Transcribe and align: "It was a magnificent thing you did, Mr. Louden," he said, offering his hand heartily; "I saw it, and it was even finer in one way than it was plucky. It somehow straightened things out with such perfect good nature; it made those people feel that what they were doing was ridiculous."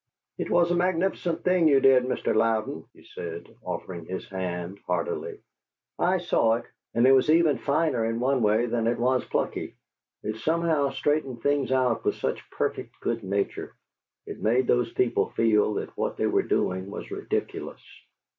"It 0.39 0.49
was 0.49 0.71
a 0.71 0.75
magnificent 0.75 1.43
thing 1.43 1.67
you 1.67 1.79
did, 1.79 2.05
Mr. 2.05 2.35
Louden," 2.35 2.85
he 2.91 3.03
said, 3.03 3.55
offering 3.63 4.05
his 4.07 4.27
hand 4.27 4.79
heartily; 4.87 5.37
"I 5.99 6.17
saw 6.17 6.55
it, 6.55 6.65
and 6.95 7.05
it 7.05 7.11
was 7.11 7.29
even 7.29 7.59
finer 7.59 8.03
in 8.05 8.19
one 8.19 8.41
way 8.41 8.65
than 8.65 8.87
it 8.87 8.97
was 8.97 9.23
plucky. 9.25 9.75
It 10.23 10.37
somehow 10.37 10.89
straightened 10.89 11.43
things 11.43 11.71
out 11.71 12.03
with 12.03 12.15
such 12.15 12.43
perfect 12.49 12.99
good 13.01 13.23
nature; 13.23 13.75
it 14.25 14.41
made 14.41 14.65
those 14.65 14.91
people 14.91 15.29
feel 15.35 15.75
that 15.75 15.95
what 15.95 16.17
they 16.17 16.25
were 16.25 16.41
doing 16.41 16.89
was 16.89 17.11
ridiculous." 17.11 17.83